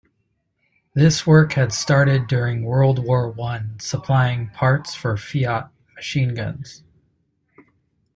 This 0.95 1.27
work 1.27 1.53
had 1.53 1.71
started 1.71 2.25
during 2.25 2.63
World 2.63 3.05
War 3.05 3.35
I 3.39 3.61
supplying 3.77 4.49
parts 4.49 4.95
for 4.95 5.15
Fiat 5.15 5.69
machineguns. 5.95 6.81